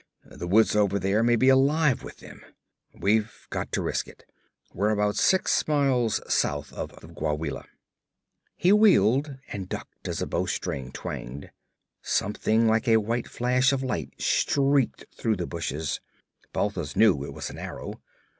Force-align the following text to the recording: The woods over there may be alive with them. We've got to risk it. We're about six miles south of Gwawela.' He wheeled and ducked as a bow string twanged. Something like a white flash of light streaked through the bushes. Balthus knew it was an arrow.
The 0.25 0.47
woods 0.47 0.75
over 0.75 0.97
there 0.97 1.21
may 1.21 1.35
be 1.35 1.47
alive 1.47 2.01
with 2.01 2.21
them. 2.21 2.43
We've 2.91 3.45
got 3.51 3.71
to 3.73 3.83
risk 3.83 4.07
it. 4.07 4.25
We're 4.73 4.89
about 4.89 5.15
six 5.15 5.67
miles 5.67 6.19
south 6.27 6.73
of 6.73 6.89
Gwawela.' 7.13 7.67
He 8.55 8.73
wheeled 8.73 9.37
and 9.49 9.69
ducked 9.69 10.07
as 10.07 10.19
a 10.19 10.25
bow 10.25 10.47
string 10.47 10.91
twanged. 10.91 11.51
Something 12.01 12.65
like 12.67 12.87
a 12.87 12.97
white 12.97 13.27
flash 13.27 13.71
of 13.71 13.83
light 13.83 14.19
streaked 14.19 15.05
through 15.13 15.35
the 15.35 15.45
bushes. 15.45 16.01
Balthus 16.51 16.95
knew 16.95 17.23
it 17.23 17.35
was 17.35 17.51
an 17.51 17.59
arrow. 17.59 18.01